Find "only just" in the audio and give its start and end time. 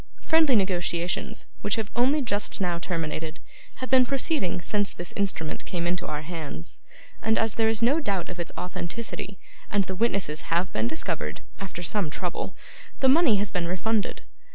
1.95-2.59